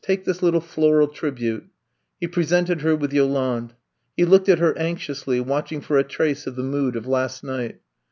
Take 0.03 0.25
this 0.25 0.41
little 0.41 0.61
floral 0.61 1.07
tribute. 1.09 1.67
He 2.19 2.25
presented 2.27 2.81
her 2.81 2.95
with 2.95 3.13
Yolande. 3.13 3.75
He 4.17 4.25
looked 4.25 4.49
at 4.49 4.57
her 4.57 4.75
anxiously, 4.75 5.39
watching 5.39 5.79
for 5.79 5.99
a 5.99 6.03
trace 6.03 6.47
of 6.47 6.55
the 6.55 6.63
mood 6.63 6.95
of 6.95 7.05
last 7.05 7.43
night. 7.43 7.81